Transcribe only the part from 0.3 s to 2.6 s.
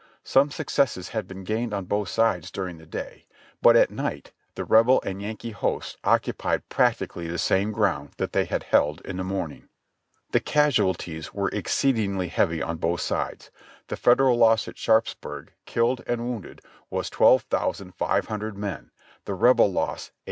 successes had been gained on both sides